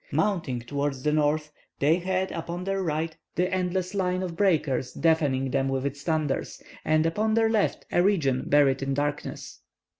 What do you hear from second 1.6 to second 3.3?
they had upon their right